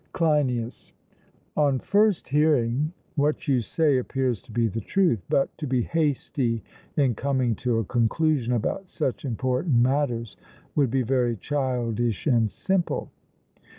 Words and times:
CLEINIAS: 0.13 0.93
On 1.55 1.77
first 1.77 2.29
hearing, 2.29 2.91
what 3.17 3.47
you 3.47 3.61
say 3.61 3.99
appears 3.99 4.41
to 4.41 4.51
be 4.51 4.67
the 4.67 4.81
truth; 4.81 5.21
but 5.29 5.55
to 5.59 5.67
be 5.67 5.83
hasty 5.83 6.63
in 6.97 7.13
coming 7.13 7.53
to 7.57 7.77
a 7.77 7.85
conclusion 7.85 8.51
about 8.53 8.89
such 8.89 9.23
important 9.25 9.75
matters 9.75 10.37
would 10.75 10.89
be 10.89 11.03
very 11.03 11.35
childish 11.37 12.25
and 12.25 12.49
simple. 12.49 13.11